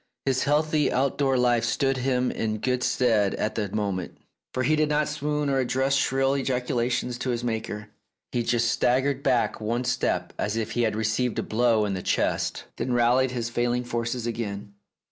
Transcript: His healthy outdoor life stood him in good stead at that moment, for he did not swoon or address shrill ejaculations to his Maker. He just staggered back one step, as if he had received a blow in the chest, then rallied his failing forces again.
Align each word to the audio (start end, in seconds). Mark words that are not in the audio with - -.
His 0.25 0.45
healthy 0.45 0.91
outdoor 0.91 1.37
life 1.37 1.63
stood 1.63 1.97
him 1.97 2.31
in 2.31 2.57
good 2.57 2.81
stead 2.81 3.35
at 3.35 3.53
that 3.53 3.71
moment, 3.75 4.17
for 4.51 4.63
he 4.63 4.75
did 4.75 4.89
not 4.89 5.07
swoon 5.07 5.47
or 5.47 5.59
address 5.59 5.93
shrill 5.93 6.33
ejaculations 6.35 7.19
to 7.19 7.29
his 7.29 7.43
Maker. 7.43 7.89
He 8.31 8.41
just 8.41 8.71
staggered 8.71 9.21
back 9.21 9.61
one 9.61 9.83
step, 9.83 10.33
as 10.39 10.57
if 10.57 10.71
he 10.71 10.81
had 10.81 10.95
received 10.95 11.37
a 11.37 11.43
blow 11.43 11.85
in 11.85 11.93
the 11.93 12.01
chest, 12.01 12.63
then 12.77 12.93
rallied 12.93 13.29
his 13.29 13.51
failing 13.51 13.83
forces 13.83 14.25
again. 14.25 14.73